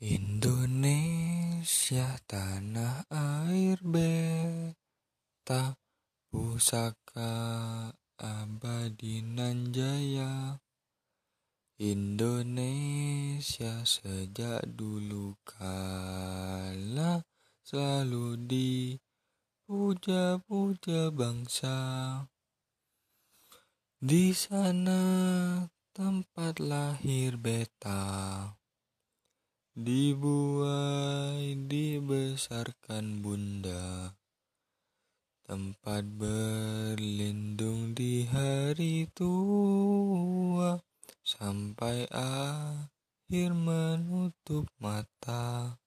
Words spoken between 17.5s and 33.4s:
selalu dipuja-puja bangsa. Di sana tempat lahir beta Dibuai dibesarkan